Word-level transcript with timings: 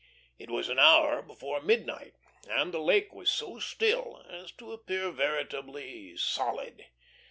It 0.39 0.49
was 0.49 0.67
an 0.67 0.79
hour 0.79 1.21
before 1.21 1.61
midnight, 1.61 2.15
and 2.49 2.73
the 2.73 2.79
lake 2.79 3.13
was 3.13 3.29
so 3.29 3.59
still 3.59 4.25
as 4.27 4.51
to 4.53 4.71
appear 4.73 5.11
veritably 5.11 6.17
solid. 6.17 6.87